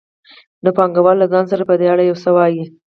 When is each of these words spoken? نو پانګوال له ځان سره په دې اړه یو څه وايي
نو 0.63 0.69
پانګوال 0.77 1.17
له 1.19 1.27
ځان 1.31 1.45
سره 1.51 1.63
په 1.69 1.73
دې 1.79 1.87
اړه 1.93 2.03
یو 2.09 2.17
څه 2.23 2.29
وايي 2.35 2.63